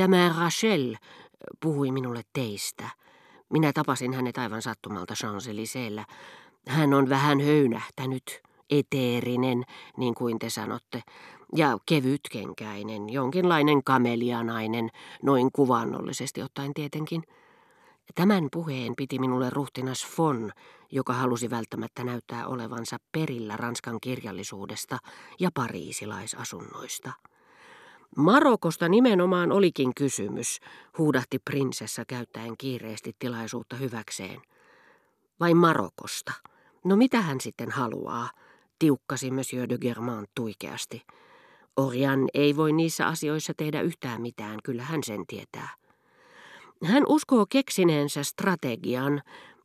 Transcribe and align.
Tämä 0.00 0.34
Rachel 0.38 0.96
puhui 1.62 1.90
minulle 1.90 2.22
teistä. 2.32 2.88
Minä 3.52 3.72
tapasin 3.72 4.14
hänet 4.14 4.38
aivan 4.38 4.62
sattumalta 4.62 5.14
champs 5.14 5.48
Hän 6.68 6.94
on 6.94 7.08
vähän 7.08 7.40
höynähtänyt, 7.40 8.42
eteerinen, 8.70 9.64
niin 9.96 10.14
kuin 10.14 10.38
te 10.38 10.50
sanotte, 10.50 11.02
ja 11.56 11.78
kevytkenkäinen, 11.86 13.10
jonkinlainen 13.10 13.84
kamelianainen, 13.84 14.90
noin 15.22 15.52
kuvannollisesti 15.52 16.42
ottaen 16.42 16.74
tietenkin. 16.74 17.22
Tämän 18.14 18.48
puheen 18.52 18.92
piti 18.96 19.18
minulle 19.18 19.50
ruhtinas 19.50 20.06
Fon, 20.06 20.52
joka 20.92 21.12
halusi 21.12 21.50
välttämättä 21.50 22.04
näyttää 22.04 22.46
olevansa 22.46 22.96
perillä 23.12 23.56
Ranskan 23.56 23.98
kirjallisuudesta 24.00 24.98
ja 25.40 25.50
pariisilaisasunnoista. 25.54 27.12
Marokosta 28.16 28.88
nimenomaan 28.88 29.52
olikin 29.52 29.94
kysymys, 29.94 30.60
huudahti 30.98 31.38
prinsessa 31.38 32.04
käyttäen 32.04 32.56
kiireesti 32.58 33.16
tilaisuutta 33.18 33.76
hyväkseen. 33.76 34.42
Vai 35.40 35.54
Marokosta? 35.54 36.32
No 36.84 36.96
mitä 36.96 37.20
hän 37.20 37.40
sitten 37.40 37.70
haluaa? 37.70 38.30
tiukkasi 38.78 39.30
Monsieur 39.30 39.68
de 39.68 39.78
Germain 39.78 40.26
tuikeasti. 40.34 41.02
Orjan 41.76 42.28
ei 42.34 42.56
voi 42.56 42.72
niissä 42.72 43.06
asioissa 43.06 43.52
tehdä 43.56 43.80
yhtään 43.80 44.22
mitään, 44.22 44.58
kyllä 44.64 44.82
hän 44.82 45.02
sen 45.04 45.26
tietää. 45.26 45.68
Hän 46.84 47.02
uskoo 47.08 47.46
keksineensä 47.46 48.22
strategian, 48.22 49.22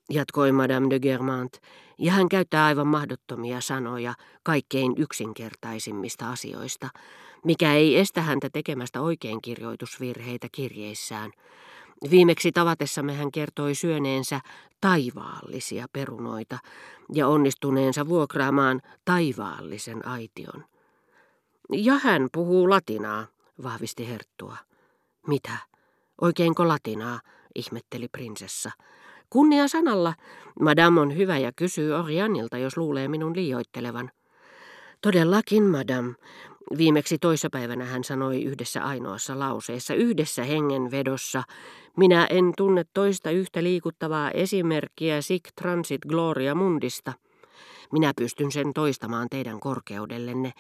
jatkoi 0.10 0.52
Madame 0.52 0.90
de 0.90 1.00
Germant, 1.00 1.58
ja 1.98 2.12
hän 2.12 2.30
käyttää 2.30 2.66
aivan 2.66 2.88
mahdottomia 2.88 3.62
sanoja 3.62 4.14
kaikkein 4.44 4.94
yksinkertaisimmista 4.98 6.30
asioista, 6.30 6.90
mikä 7.44 7.74
ei 7.74 7.98
estä 7.98 8.22
häntä 8.22 8.50
tekemästä 8.54 9.02
oikein 9.02 9.42
kirjoitusvirheitä 9.42 10.48
kirjeissään. 10.52 11.32
Viimeksi 12.10 12.52
tavatessamme 12.52 13.14
hän 13.14 13.32
kertoi 13.32 13.76
syöneensä 13.76 14.42
taivaallisia 14.82 15.86
perunoita 15.94 16.60
ja 17.14 17.28
onnistuneensa 17.28 18.08
vuokraamaan 18.08 18.82
taivaallisen 19.06 20.08
aition. 20.08 20.66
Ja 21.72 21.94
hän 21.94 22.28
puhuu 22.32 22.70
latinaa, 22.70 23.28
vahvisti 23.64 24.08
Herttua. 24.08 24.58
Mitä? 25.28 25.58
Oikeinko 26.22 26.68
latinaa? 26.68 27.20
ihmetteli 27.56 28.08
prinsessa. 28.08 28.72
Kunnia 29.30 29.68
sanalla. 29.68 30.14
Madame 30.62 31.02
on 31.02 31.18
hyvä 31.18 31.38
ja 31.38 31.52
kysyy 31.56 31.94
Orianilta, 31.94 32.58
jos 32.58 32.78
luulee 32.78 33.08
minun 33.08 33.36
liioittelevan. 33.36 34.12
Todellakin, 35.02 35.64
madame. 35.64 36.14
Viimeksi 36.78 37.18
toissapäivänä 37.18 37.86
hän 37.86 38.04
sanoi 38.04 38.44
yhdessä 38.44 38.84
ainoassa 38.84 39.40
lauseessa, 39.40 39.94
yhdessä 39.94 40.44
hengenvedossa, 40.44 41.44
minä 41.98 42.28
en 42.30 42.54
tunne 42.58 42.84
toista 42.94 43.32
yhtä 43.32 43.64
liikuttavaa 43.64 44.32
esimerkkiä 44.32 45.22
sic 45.22 45.50
transit 45.62 46.02
gloria 46.08 46.56
mundista. 46.56 47.14
Minä 47.92 48.14
pystyn 48.18 48.52
sen 48.52 48.74
toistamaan 48.74 49.28
teidän 49.30 49.60
korkeudellenne, 49.60 50.54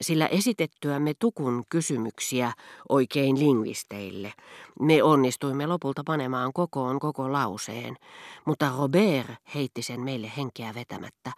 sillä 0.00 0.26
esitettyämme 0.26 1.12
tukun 1.18 1.64
kysymyksiä 1.70 2.52
oikein 2.88 3.38
lingvisteille. 3.38 4.32
Me 4.80 5.02
onnistuimme 5.02 5.66
lopulta 5.66 6.02
panemaan 6.06 6.52
kokoon 6.52 6.98
koko 6.98 7.32
lauseen, 7.32 7.96
mutta 8.44 8.72
Robert 8.78 9.26
heitti 9.54 9.82
sen 9.82 10.00
meille 10.00 10.32
henkeä 10.36 10.74
vetämättä, 10.74 11.32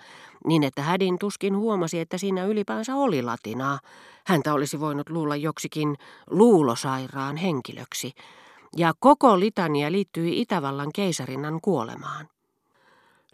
niin 0.46 0.62
että 0.62 0.82
hädin 0.82 1.18
tuskin 1.18 1.56
huomasi, 1.56 2.00
että 2.00 2.18
siinä 2.18 2.44
ylipäänsä 2.44 2.96
oli 2.96 3.22
latinaa. 3.22 3.78
Häntä 4.26 4.54
olisi 4.54 4.80
voinut 4.80 5.10
luulla 5.10 5.36
joksikin 5.36 5.96
luulosairaan 6.30 7.36
henkilöksi, 7.36 8.12
ja 8.76 8.92
koko 8.98 9.40
litania 9.40 9.92
liittyi 9.92 10.40
Itävallan 10.40 10.90
keisarinnan 10.94 11.60
kuolemaan. 11.60 12.28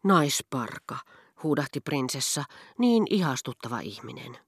Naisparka, 0.05 0.97
huudahti 1.43 1.81
prinsessa, 1.81 2.45
niin 2.79 3.05
ihastuttava 3.11 3.81
ihminen. 3.81 4.39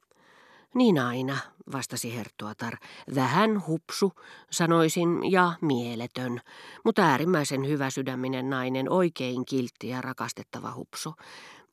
Niin 0.75 0.99
aina, 0.99 1.39
vastasi 1.73 2.17
Herttuatar. 2.17 2.77
Vähän 3.15 3.67
hupsu, 3.67 4.13
sanoisin, 4.51 5.33
ja 5.33 5.53
mieletön, 5.61 6.41
mutta 6.85 7.03
äärimmäisen 7.03 7.67
hyvä 7.69 7.91
sydäminen 7.91 8.51
nainen, 8.51 8.91
oikein 8.91 9.45
kiltti 9.45 9.89
ja 9.89 10.01
rakastettava 10.01 10.75
hupsu. 10.75 11.15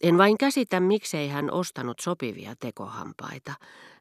En 0.03 0.17
vain 0.17 0.37
käsitä, 0.37 0.79
miksei 0.79 1.29
hän 1.29 1.51
ostanut 1.51 1.99
sopivia 1.99 2.55
tekohampaita. 2.59 3.53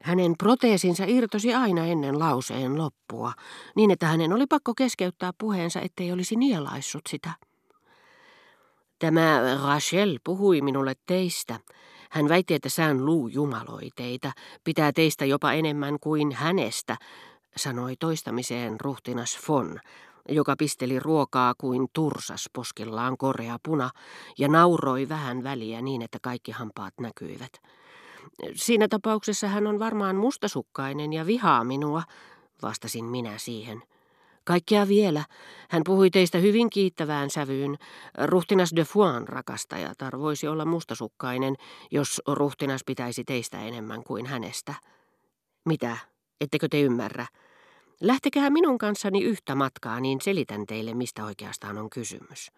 Hänen 0.03 0.35
proteesinsa 0.39 1.05
irtosi 1.07 1.55
aina 1.55 1.87
ennen 1.87 2.19
lauseen 2.19 2.79
loppua, 2.79 3.33
niin 3.77 3.91
että 3.91 4.07
hänen 4.07 4.33
oli 4.33 4.47
pakko 4.47 4.73
keskeyttää 4.75 5.31
puheensa, 5.39 5.81
ettei 5.81 6.13
olisi 6.13 6.37
nielaissut 6.37 7.03
sitä. 7.09 7.31
Tämä 8.99 9.41
Rachel 9.65 10.19
puhui 10.25 10.61
minulle 10.61 10.95
teistä, 11.07 11.61
hän 12.11 12.29
väitti, 12.29 12.55
että 12.55 12.69
sään 12.69 13.07
luu 13.07 13.29
jumaloi 13.29 13.89
teitä, 13.97 14.33
pitää 14.65 14.93
teistä 14.93 15.25
jopa 15.25 15.53
enemmän 15.53 15.97
kuin 16.01 16.33
hänestä, 16.33 16.97
sanoi 17.57 17.97
toistamiseen 17.97 18.81
ruhtinas 18.81 19.39
Fon, 19.39 19.81
joka 20.29 20.55
pisteli 20.59 20.99
ruokaa 20.99 21.55
kuin 21.59 21.87
tursas 21.93 22.51
poskillaan 22.53 23.17
korea 23.17 23.59
puna 23.63 23.91
ja 24.39 24.49
nauroi 24.49 25.09
vähän 25.09 25.45
väliä 25.45 25.83
niin, 25.83 26.03
että 26.03 26.19
kaikki 26.23 26.53
hampaat 26.53 26.95
näkyivät. 27.01 27.53
Siinä 28.55 28.89
tapauksessa 28.89 29.49
hän 29.49 29.67
on 29.67 29.79
varmaan 29.79 30.17
mustasukkainen 30.17 31.13
ja 31.13 31.27
vihaa 31.27 31.65
minua, 31.65 32.03
vastasin 32.63 33.05
minä 33.05 33.39
siihen. 33.39 33.83
Kaikkea 34.45 34.89
vielä. 34.89 35.25
Hän 35.71 35.83
puhui 35.85 36.11
teistä 36.11 36.39
hyvin 36.39 36.71
kiittävään 36.71 37.31
sävyyn. 37.31 37.79
Ruhtinas 38.25 38.73
de 38.77 38.85
Fuan 38.85 39.29
rakastajatar 39.29 40.19
voisi 40.19 40.49
olla 40.49 40.65
mustasukkainen, 40.65 41.57
jos 41.91 42.23
ruhtinas 42.27 42.85
pitäisi 42.87 43.25
teistä 43.25 43.61
enemmän 43.61 44.05
kuin 44.05 44.27
hänestä. 44.27 44.75
Mitä? 45.65 45.97
Ettekö 46.41 46.69
te 46.71 46.81
ymmärrä? 46.81 47.27
Lähtekää 48.01 48.51
minun 48.51 48.79
kanssani 48.79 49.23
yhtä 49.23 49.55
matkaa, 49.55 50.01
niin 50.01 50.21
selitän 50.21 50.67
teille, 50.67 50.95
mistä 50.95 51.25
oikeastaan 51.25 51.79
on 51.79 51.91
kysymys. 51.91 52.51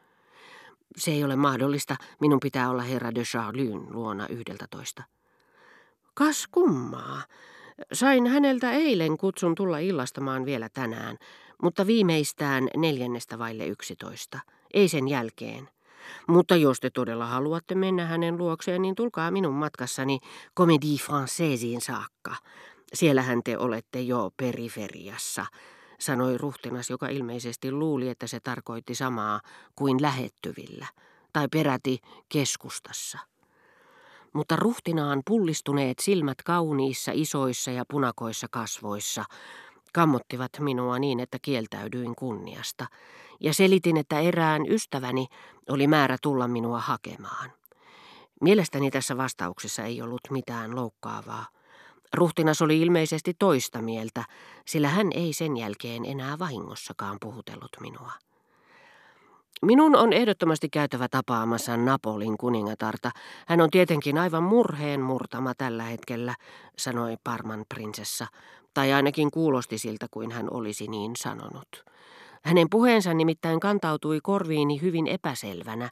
Se 0.96 1.10
ei 1.10 1.24
ole 1.24 1.36
mahdollista. 1.36 1.96
Minun 2.20 2.40
pitää 2.40 2.70
olla 2.70 2.82
herra 2.82 3.14
de 3.14 3.22
Charlyn 3.22 3.86
luona 3.90 4.26
yhdeltä 4.28 4.66
toista. 4.70 5.02
Kas 6.14 6.46
kummaa. 6.50 7.22
Sain 7.92 8.26
häneltä 8.26 8.72
eilen 8.72 9.16
kutsun 9.16 9.54
tulla 9.54 9.78
illastamaan 9.78 10.44
vielä 10.44 10.68
tänään, 10.68 11.18
mutta 11.62 11.86
viimeistään 11.86 12.68
neljännestä 12.76 13.38
vaille 13.38 13.66
yksitoista, 13.66 14.38
ei 14.74 14.88
sen 14.88 15.08
jälkeen. 15.08 15.68
Mutta 16.28 16.56
jos 16.56 16.80
te 16.80 16.90
todella 16.90 17.26
haluatte 17.26 17.74
mennä 17.74 18.06
hänen 18.06 18.38
luokseen, 18.38 18.82
niin 18.82 18.94
tulkaa 18.94 19.30
minun 19.30 19.54
matkassani 19.54 20.18
Comédie 20.60 20.98
Françaisiin 20.98 21.80
saakka. 21.80 22.36
Siellähän 22.94 23.40
te 23.44 23.58
olette 23.58 24.00
jo 24.00 24.30
periferiassa, 24.36 25.46
sanoi 25.98 26.38
ruhtinas, 26.38 26.90
joka 26.90 27.08
ilmeisesti 27.08 27.72
luuli, 27.72 28.08
että 28.08 28.26
se 28.26 28.40
tarkoitti 28.40 28.94
samaa 28.94 29.40
kuin 29.74 30.02
lähettyvillä, 30.02 30.86
tai 31.32 31.48
peräti 31.52 31.98
keskustassa. 32.28 33.18
Mutta 34.32 34.56
ruhtinaan 34.56 35.22
pullistuneet 35.26 35.98
silmät 35.98 36.42
kauniissa, 36.44 37.12
isoissa 37.14 37.70
ja 37.70 37.84
punakoissa 37.90 38.46
kasvoissa 38.50 39.24
kammottivat 39.96 40.50
minua 40.60 40.98
niin, 40.98 41.20
että 41.20 41.38
kieltäydyin 41.42 42.14
kunniasta, 42.14 42.86
ja 43.40 43.54
selitin, 43.54 43.96
että 43.96 44.20
erään 44.20 44.62
ystäväni 44.68 45.26
oli 45.68 45.86
määrä 45.86 46.16
tulla 46.22 46.48
minua 46.48 46.80
hakemaan. 46.80 47.52
Mielestäni 48.40 48.90
tässä 48.90 49.16
vastauksessa 49.16 49.84
ei 49.84 50.02
ollut 50.02 50.20
mitään 50.30 50.76
loukkaavaa. 50.76 51.46
Ruhtinas 52.14 52.62
oli 52.62 52.80
ilmeisesti 52.80 53.34
toista 53.38 53.82
mieltä, 53.82 54.24
sillä 54.66 54.88
hän 54.88 55.08
ei 55.14 55.32
sen 55.32 55.56
jälkeen 55.56 56.04
enää 56.04 56.38
vahingossakaan 56.38 57.16
puhutellut 57.20 57.76
minua. 57.80 58.12
Minun 59.62 59.96
on 59.96 60.12
ehdottomasti 60.12 60.68
käytävä 60.68 61.08
tapaamassa 61.08 61.76
Napolin 61.76 62.36
kuningatarta. 62.38 63.10
Hän 63.46 63.60
on 63.60 63.70
tietenkin 63.70 64.18
aivan 64.18 64.42
murheen 64.42 65.00
murtama 65.00 65.52
tällä 65.58 65.82
hetkellä, 65.82 66.34
sanoi 66.78 67.16
Parman 67.24 67.64
prinsessa, 67.68 68.26
tai 68.76 68.92
ainakin 68.92 69.30
kuulosti 69.30 69.78
siltä 69.78 70.06
kuin 70.10 70.30
hän 70.30 70.48
olisi 70.50 70.88
niin 70.88 71.12
sanonut. 71.18 71.84
Hänen 72.42 72.66
puheensa 72.70 73.14
nimittäin 73.14 73.60
kantautui 73.60 74.20
korviini 74.22 74.82
hyvin 74.82 75.06
epäselvänä 75.06 75.90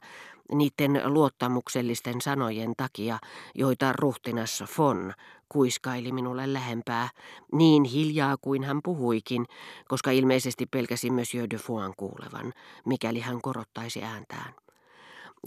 niiden 0.51 1.01
luottamuksellisten 1.05 2.21
sanojen 2.21 2.73
takia, 2.77 3.17
joita 3.55 3.93
ruhtinas 3.93 4.63
Fon 4.67 5.13
kuiskaili 5.49 6.11
minulle 6.11 6.53
lähempää, 6.53 7.09
niin 7.51 7.83
hiljaa 7.83 8.35
kuin 8.41 8.63
hän 8.63 8.79
puhuikin, 8.83 9.45
koska 9.87 10.11
ilmeisesti 10.11 10.65
pelkäsi 10.65 11.09
Monsieur 11.09 11.49
de 11.49 11.57
Fouan 11.57 11.93
kuulevan, 11.97 12.53
mikäli 12.85 13.19
hän 13.19 13.41
korottaisi 13.41 14.03
ääntään. 14.03 14.53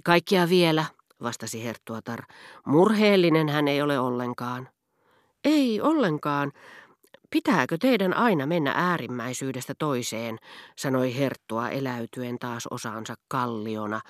Kaikkia 0.04 0.48
vielä, 0.48 0.84
vastasi 1.22 1.64
Herttuatar. 1.64 2.22
Murheellinen 2.66 3.48
hän 3.48 3.68
ei 3.68 3.82
ole 3.82 3.98
ollenkaan. 3.98 4.68
Ei 5.44 5.80
ollenkaan. 5.80 6.52
Pitääkö 7.30 7.78
teidän 7.78 8.14
aina 8.16 8.46
mennä 8.46 8.72
äärimmäisyydestä 8.76 9.74
toiseen, 9.78 10.38
sanoi 10.76 11.16
Herttua 11.16 11.68
eläytyen 11.68 12.38
taas 12.38 12.66
osaansa 12.70 13.14
kalliona, 13.28 14.00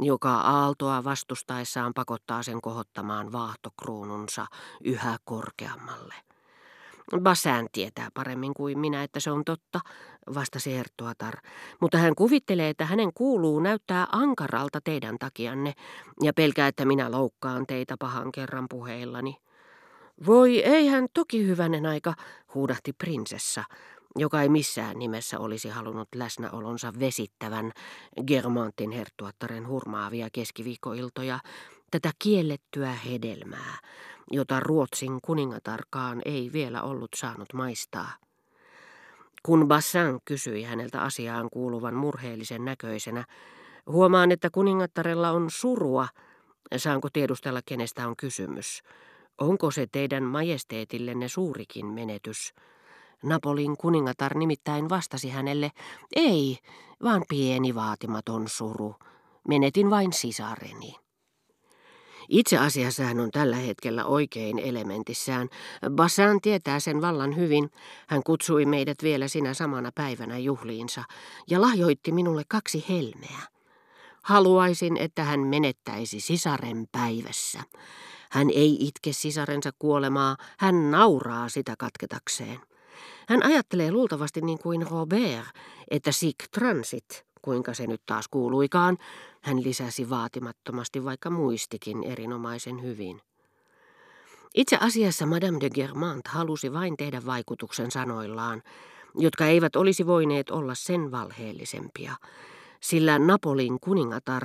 joka 0.00 0.34
aaltoa 0.34 1.04
vastustaessaan 1.04 1.94
pakottaa 1.94 2.42
sen 2.42 2.60
kohottamaan 2.60 3.32
vaahtokruununsa 3.32 4.46
yhä 4.84 5.16
korkeammalle. 5.24 6.14
Basään 7.20 7.66
tietää 7.72 8.08
paremmin 8.14 8.54
kuin 8.54 8.78
minä, 8.78 9.02
että 9.02 9.20
se 9.20 9.30
on 9.30 9.44
totta, 9.44 9.80
vastasi 10.34 10.76
Herttuatar, 10.76 11.34
mutta 11.80 11.98
hän 11.98 12.14
kuvittelee, 12.14 12.68
että 12.68 12.86
hänen 12.86 13.10
kuuluu 13.14 13.60
näyttää 13.60 14.06
ankaralta 14.12 14.80
teidän 14.84 15.16
takianne 15.18 15.72
ja 16.22 16.32
pelkää, 16.32 16.68
että 16.68 16.84
minä 16.84 17.10
loukkaan 17.10 17.66
teitä 17.66 17.96
pahan 17.98 18.32
kerran 18.32 18.66
puheillani. 18.70 19.36
Voi 20.26 20.58
eihän 20.58 21.06
toki 21.14 21.46
hyvänen 21.46 21.86
aika, 21.86 22.14
huudahti 22.54 22.92
prinsessa, 22.92 23.64
joka 24.18 24.42
ei 24.42 24.48
missään 24.48 24.98
nimessä 24.98 25.38
olisi 25.38 25.68
halunnut 25.68 26.08
läsnäolonsa 26.14 26.92
vesittävän 27.00 27.72
Germantin 28.26 28.90
herttuattaren 28.90 29.68
hurmaavia 29.68 30.28
keskiviikkoiltoja, 30.32 31.38
tätä 31.90 32.10
kiellettyä 32.18 32.92
hedelmää, 32.92 33.78
jota 34.30 34.60
Ruotsin 34.60 35.18
kuningatarkaan 35.22 36.22
ei 36.24 36.50
vielä 36.52 36.82
ollut 36.82 37.10
saanut 37.16 37.52
maistaa. 37.52 38.10
Kun 39.42 39.68
Bassan 39.68 40.20
kysyi 40.24 40.62
häneltä 40.62 41.02
asiaan 41.02 41.48
kuuluvan 41.52 41.94
murheellisen 41.94 42.64
näköisenä, 42.64 43.24
huomaan, 43.86 44.32
että 44.32 44.50
kuningattarella 44.50 45.30
on 45.30 45.50
surua. 45.50 46.08
Saanko 46.76 47.08
tiedustella, 47.12 47.60
kenestä 47.66 48.08
on 48.08 48.16
kysymys? 48.16 48.82
Onko 49.42 49.70
se 49.70 49.86
teidän 49.92 50.24
majesteetillenne 50.24 51.28
suurikin 51.28 51.86
menetys? 51.86 52.54
Napolin 53.22 53.76
kuningatar 53.76 54.34
nimittäin 54.38 54.88
vastasi 54.88 55.28
hänelle, 55.28 55.70
ei, 56.16 56.58
vaan 57.02 57.24
pieni 57.28 57.74
vaatimaton 57.74 58.48
suru. 58.48 58.94
Menetin 59.48 59.90
vain 59.90 60.12
sisareni. 60.12 60.94
Itse 62.28 62.58
asiassa 62.58 63.02
hän 63.02 63.20
on 63.20 63.30
tällä 63.30 63.56
hetkellä 63.56 64.04
oikein 64.04 64.58
elementissään. 64.58 65.48
Bassan 65.90 66.40
tietää 66.40 66.80
sen 66.80 67.00
vallan 67.00 67.36
hyvin. 67.36 67.70
Hän 68.08 68.22
kutsui 68.22 68.66
meidät 68.66 69.02
vielä 69.02 69.28
sinä 69.28 69.54
samana 69.54 69.90
päivänä 69.94 70.38
juhliinsa 70.38 71.04
ja 71.50 71.60
lahjoitti 71.60 72.12
minulle 72.12 72.42
kaksi 72.48 72.84
helmeä. 72.88 73.40
Haluaisin, 74.22 74.96
että 74.96 75.24
hän 75.24 75.40
menettäisi 75.40 76.20
sisaren 76.20 76.86
päivässä. 76.92 77.62
Hän 78.32 78.50
ei 78.50 78.76
itke 78.80 79.12
sisarensa 79.12 79.70
kuolemaa, 79.78 80.36
hän 80.58 80.90
nauraa 80.90 81.48
sitä 81.48 81.74
katketakseen. 81.78 82.60
Hän 83.28 83.42
ajattelee 83.42 83.92
luultavasti 83.92 84.40
niin 84.40 84.58
kuin 84.58 84.86
Robert, 84.90 85.46
että 85.90 86.12
sic 86.12 86.36
transit, 86.52 87.24
kuinka 87.42 87.74
se 87.74 87.86
nyt 87.86 88.02
taas 88.06 88.28
kuuluikaan, 88.28 88.98
hän 89.40 89.62
lisäsi 89.62 90.10
vaatimattomasti, 90.10 91.04
vaikka 91.04 91.30
muistikin 91.30 92.04
erinomaisen 92.04 92.82
hyvin. 92.82 93.20
Itse 94.54 94.76
asiassa 94.80 95.26
Madame 95.26 95.60
de 95.60 95.70
Germant 95.70 96.28
halusi 96.28 96.72
vain 96.72 96.96
tehdä 96.96 97.22
vaikutuksen 97.26 97.90
sanoillaan, 97.90 98.62
jotka 99.14 99.46
eivät 99.46 99.76
olisi 99.76 100.06
voineet 100.06 100.50
olla 100.50 100.74
sen 100.74 101.10
valheellisempia, 101.10 102.16
sillä 102.80 103.18
Napolin 103.18 103.80
kuningatar, 103.80 104.42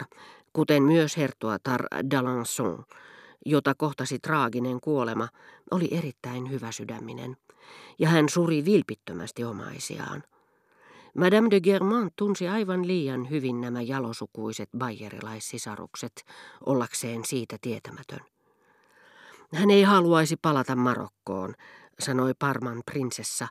kuten 0.54 0.84
myös 0.84 1.18
hertuatar 1.18 1.82
d'Alençon, 1.96 2.84
jota 3.46 3.76
kohtasi 3.76 4.20
traaginen 4.20 4.80
kuolema, 4.82 5.28
oli 5.72 5.88
erittäin 5.92 6.52
hyväsydäminen, 6.52 7.38
ja 8.00 8.10
hän 8.10 8.30
suri 8.30 8.66
vilpittömästi 8.66 9.44
omaisiaan. 9.44 10.24
Madame 11.18 11.48
de 11.52 11.62
Germant 11.62 12.14
tunsi 12.16 12.48
aivan 12.48 12.88
liian 12.88 13.30
hyvin 13.30 13.62
nämä 13.62 13.82
jalosukuiset 13.82 14.70
bayerilaissisarukset, 14.78 16.26
ollakseen 16.66 17.26
siitä 17.26 17.58
tietämätön. 17.62 18.20
Hän 19.54 19.70
ei 19.70 19.84
haluaisi 19.84 20.36
palata 20.42 20.76
Marokkoon, 20.76 21.54
sanoi 22.00 22.34
Parman 22.40 22.82
prinsessa, 22.92 23.48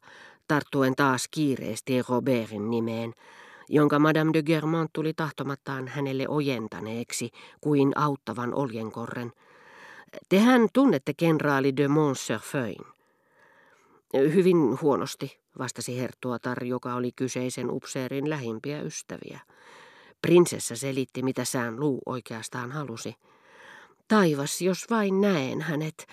tarttuen 0.48 0.96
taas 0.96 1.28
kiireesti 1.30 2.02
Robertin 2.08 2.70
nimeen, 2.70 3.12
jonka 3.68 3.98
Madame 3.98 4.32
de 4.32 4.42
Germant 4.42 4.90
tuli 4.92 5.14
tahtomattaan 5.14 5.88
hänelle 5.88 6.28
ojentaneeksi 6.28 7.30
kuin 7.60 7.92
auttavan 7.96 8.54
oljenkorren– 8.54 9.32
Tehän 10.28 10.68
tunnette 10.72 11.12
kenraali 11.16 11.76
de 11.76 11.88
Montserfeuin. 11.88 12.84
Hyvin 14.14 14.56
huonosti, 14.82 15.38
vastasi 15.58 16.00
herttuatar, 16.00 16.64
joka 16.64 16.94
oli 16.94 17.12
kyseisen 17.16 17.70
upseerin 17.70 18.30
lähimpiä 18.30 18.82
ystäviä. 18.82 19.40
Prinsessa 20.22 20.76
selitti, 20.76 21.22
mitä 21.22 21.44
sään 21.44 21.80
luu 21.80 22.02
oikeastaan 22.06 22.72
halusi. 22.72 23.14
Taivas, 24.08 24.60
jos 24.60 24.86
vain 24.90 25.20
näen 25.20 25.60
hänet. 25.60 26.06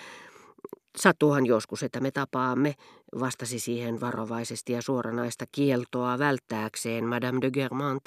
Sattuuhan 0.97 1.45
joskus, 1.45 1.83
että 1.83 2.00
me 2.00 2.11
tapaamme, 2.11 2.75
vastasi 3.19 3.59
siihen 3.59 4.01
varovaisesti 4.01 4.73
ja 4.73 4.81
suoranaista 4.81 5.45
kieltoa 5.51 6.19
välttääkseen 6.19 7.05
Madame 7.05 7.41
de 7.41 7.51
Germant, 7.51 8.03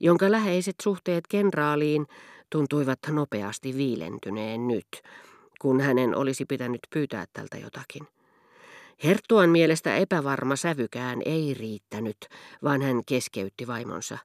jonka 0.00 0.30
läheiset 0.30 0.74
suhteet 0.82 1.26
kenraaliin 1.26 2.06
tuntuivat 2.52 2.98
nopeasti 3.08 3.76
viilentyneen 3.76 4.68
nyt, 4.68 4.86
kun 5.60 5.80
hänen 5.80 6.16
olisi 6.16 6.44
pitänyt 6.44 6.80
pyytää 6.90 7.24
tältä 7.32 7.56
jotakin. 7.56 8.08
Herttuan 9.04 9.50
mielestä 9.50 9.96
epävarma 9.96 10.56
sävykään 10.56 11.22
ei 11.24 11.54
riittänyt, 11.54 12.16
vaan 12.64 12.82
hän 12.82 13.00
keskeytti 13.06 13.66
vaimonsa. 13.66 14.18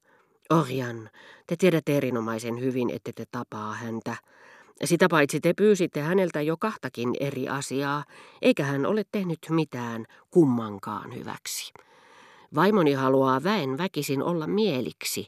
Orjan, 0.50 1.10
te 1.48 1.56
tiedätte 1.56 1.98
erinomaisen 1.98 2.60
hyvin, 2.62 2.90
että 2.90 3.12
te 3.16 3.26
tapaa 3.32 3.74
häntä. 3.74 4.16
Sitä 4.84 5.08
paitsi 5.10 5.40
te 5.40 5.54
pyysitte 5.54 6.02
häneltä 6.02 6.42
jo 6.42 6.58
kahtakin 6.58 7.10
eri 7.20 7.50
asiaa, 7.50 8.04
eikä 8.42 8.64
hän 8.64 8.86
ole 8.86 9.04
tehnyt 9.12 9.40
mitään 9.50 10.06
kummankaan 10.32 11.16
hyväksi. 11.16 11.74
Vaimoni 12.56 12.94
haluaa 12.94 13.44
väen 13.44 13.78
väkisin 13.78 14.24
olla 14.24 14.48
mieliksi, 14.48 15.28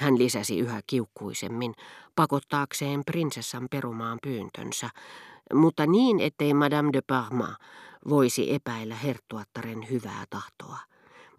hän 0.00 0.18
lisäsi 0.18 0.58
yhä 0.58 0.80
kiukkuisemmin, 0.86 1.74
pakottaakseen 2.16 3.02
prinsessan 3.06 3.68
perumaan 3.70 4.18
pyyntönsä, 4.22 4.90
mutta 5.54 5.86
niin, 5.86 6.20
ettei 6.20 6.54
Madame 6.54 6.90
de 6.92 7.00
Parma 7.06 7.56
voisi 8.08 8.54
epäillä 8.54 8.94
herttuattaren 8.94 9.90
hyvää 9.90 10.24
tahtoa, 10.30 10.78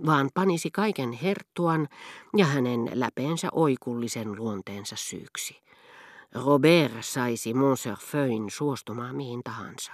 vaan 0.05 0.29
panisi 0.33 0.71
kaiken 0.71 1.11
herttuan 1.11 1.87
ja 2.37 2.45
hänen 2.45 2.91
läpeensä 2.93 3.47
oikullisen 3.51 4.35
luonteensa 4.35 4.95
syyksi. 4.95 5.61
Robert 6.45 6.93
saisi 7.05 7.53
Montserfeuin 7.53 8.49
suostumaan 8.49 9.15
mihin 9.15 9.41
tahansa. 9.43 9.91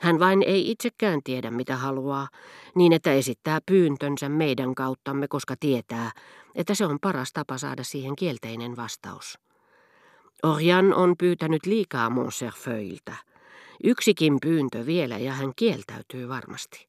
Hän 0.00 0.18
vain 0.18 0.42
ei 0.42 0.70
itsekään 0.70 1.20
tiedä, 1.24 1.50
mitä 1.50 1.76
haluaa, 1.76 2.28
niin 2.74 2.92
että 2.92 3.12
esittää 3.12 3.60
pyyntönsä 3.66 4.28
meidän 4.28 4.74
kauttamme, 4.74 5.28
koska 5.28 5.54
tietää, 5.60 6.10
että 6.56 6.74
se 6.74 6.86
on 6.86 6.98
paras 7.00 7.32
tapa 7.32 7.58
saada 7.58 7.84
siihen 7.84 8.16
kielteinen 8.16 8.76
vastaus. 8.76 9.38
Orjan 10.42 10.94
on 10.94 11.16
pyytänyt 11.18 11.66
liikaa 11.66 12.10
Montserfeuilta. 12.10 13.12
Yksikin 13.84 14.38
pyyntö 14.42 14.86
vielä 14.86 15.18
ja 15.18 15.32
hän 15.32 15.52
kieltäytyy 15.56 16.28
varmasti. 16.28 16.88